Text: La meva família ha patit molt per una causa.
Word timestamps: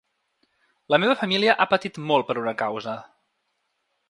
La 0.93 0.99
meva 1.03 1.17
família 1.19 1.57
ha 1.65 1.69
patit 1.75 2.01
molt 2.13 2.31
per 2.31 2.39
una 2.45 2.57
causa. 2.63 2.97